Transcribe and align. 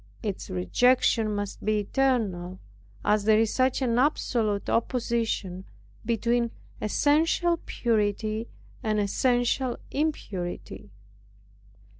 Its 0.23 0.49
rejection 0.49 1.35
must 1.35 1.63
be 1.63 1.81
eternal, 1.81 2.59
as 3.05 3.25
there 3.25 3.37
is 3.37 3.53
such 3.53 3.83
an 3.83 3.99
absolute 3.99 4.67
opposition 4.67 5.63
between 6.03 6.49
essential 6.81 7.59
purity 7.67 8.47
and 8.81 8.99
essential 8.99 9.77
impurity. 9.91 10.89